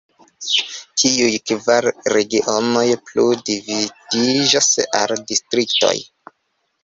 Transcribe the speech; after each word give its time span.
Tiuj 1.01 1.33
kvar 1.49 1.87
regionoj 2.13 2.85
plu 3.09 3.25
dividiĝas 3.49 4.71
al 5.01 5.13
distriktoj. 5.33 5.95